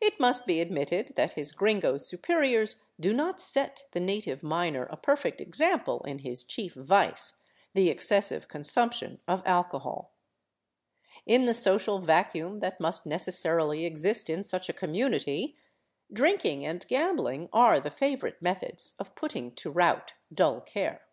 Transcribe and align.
It 0.00 0.20
must 0.20 0.46
be 0.46 0.60
admitted 0.60 1.16
that 1.16 1.32
his 1.32 1.50
gringo 1.50 1.98
superiors 1.98 2.84
do 3.00 3.12
not 3.12 3.40
set 3.40 3.84
the 3.90 3.98
native 3.98 4.44
miner 4.44 4.84
a 4.84 4.96
perfect 4.96 5.40
example 5.40 6.02
in 6.04 6.20
his 6.20 6.44
chief 6.44 6.74
vice, 6.74 7.42
the 7.74 7.88
excessive 7.88 8.46
consumption 8.46 9.18
of 9.26 9.42
alcohol. 9.44 10.12
In 11.26 11.46
the 11.46 11.54
social 11.54 11.98
vacuum 11.98 12.60
that 12.60 12.78
must 12.78 13.06
necessarily 13.06 13.84
exist 13.84 14.30
in 14.30 14.44
such 14.44 14.68
a 14.68 14.72
community, 14.72 15.56
drinking 16.12 16.64
and 16.64 16.86
gambling 16.86 17.48
are 17.52 17.80
the 17.80 17.90
favorite 17.90 18.40
methods 18.40 18.94
of 19.00 19.16
putting 19.16 19.50
to 19.56 19.68
rout 19.68 20.14
dull 20.32 20.60
care. 20.60 21.08